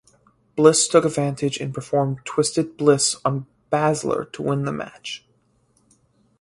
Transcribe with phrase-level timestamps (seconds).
[0.55, 5.23] Bliss took advantage and performed Twisted Bliss on Baszler to win the match.